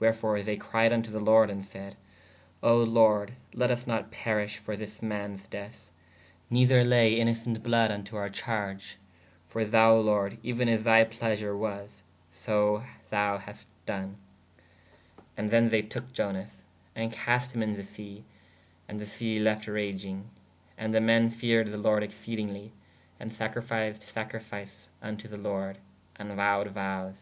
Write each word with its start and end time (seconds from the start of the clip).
Wherefore 0.00 0.40
they 0.42 0.56
cried 0.56 0.92
vn 0.92 1.04
to 1.04 1.10
the 1.10 1.20
lorde 1.20 1.50
& 1.64 1.64
sayd: 1.70 1.94
O 2.62 2.78
lorde 2.78 3.34
latt 3.52 3.68
vs 3.68 3.86
not 3.86 4.10
perih 4.10 4.56
for 4.56 4.78
this 4.78 5.02
mans 5.02 5.46
deeth/ 5.46 5.90
nether 6.48 6.82
laye 6.82 7.18
innocēt 7.18 7.62
bloud 7.62 7.90
vn 7.90 8.06
to 8.06 8.16
oure 8.16 8.30
charge: 8.32 8.96
for 9.44 9.66
thou 9.66 9.94
lorde 9.94 10.38
even 10.42 10.70
as 10.70 10.84
thy 10.84 11.04
pleasure 11.04 11.54
was/ 11.54 12.02
so 12.32 12.82
thou 13.10 13.36
hast 13.36 13.68
done.¶ 13.84 14.16
And 15.36 15.50
thē 15.50 15.68
they 15.68 15.82
toke 15.82 16.14
Ionas/ 16.14 16.62
& 16.80 17.10
cast 17.12 17.54
hī 17.54 17.60
in 17.60 17.74
to 17.76 17.82
[the] 17.82 17.82
se/ 17.82 18.24
& 18.58 18.88
the 18.98 19.04
se 19.04 19.38
left 19.38 19.66
ragynge. 19.66 20.22
And 20.78 20.94
[the] 20.94 21.02
men 21.02 21.28
feared 21.28 21.66
the 21.66 21.76
lorde 21.76 22.04
excedingly: 22.04 22.72
& 23.02 23.28
sacrificed 23.28 24.00
sacrififice 24.14 24.86
vn 25.02 25.18
to 25.18 25.28
the 25.28 25.36
lorde: 25.36 25.76
and 26.16 26.32
vowed 26.32 26.68
vowes. 26.68 27.18